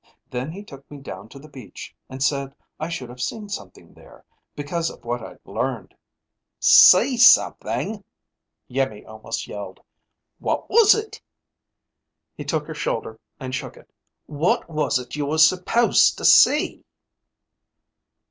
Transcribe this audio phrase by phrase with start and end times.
[0.31, 3.93] Then he took me down to the beach and said I should have seen something
[3.93, 5.93] there, because of what I'd learned."
[6.59, 8.03] "See something?"
[8.67, 9.79] Iimmi almost yelled.
[10.39, 11.21] "What was it?"
[12.35, 13.91] He took her shoulder and shook it.
[14.25, 16.83] "What was it you were supposed to see?"